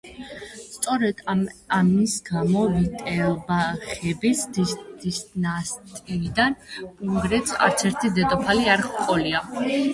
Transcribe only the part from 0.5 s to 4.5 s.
სწორედ ამის გამო ვიტელსბახების